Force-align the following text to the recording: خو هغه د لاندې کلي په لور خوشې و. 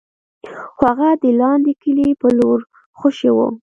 خو 0.75 0.83
هغه 0.91 1.09
د 1.23 1.25
لاندې 1.39 1.73
کلي 1.81 2.09
په 2.21 2.27
لور 2.37 2.59
خوشې 2.99 3.31
و. 3.33 3.37